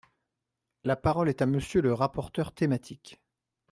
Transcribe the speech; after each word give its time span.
La 0.83 0.95
parole 0.95 1.29
est 1.29 1.43
à 1.43 1.45
Monsieur 1.45 1.79
le 1.79 1.93
rapporteur 1.93 2.53
thématique. 2.53 3.21